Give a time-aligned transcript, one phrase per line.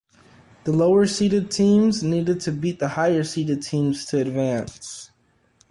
[0.63, 5.11] The lower seeded teams needed to beat the higher seeded team to advance.